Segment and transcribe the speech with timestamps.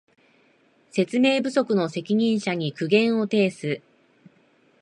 [0.89, 3.83] 説明不足の責任者に苦言を呈す